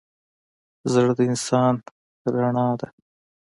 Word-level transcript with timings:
زړه 0.91 1.11
د 1.17 1.19
انسان 1.31 1.73
رڼا 2.33 2.67
ده. 2.79 2.87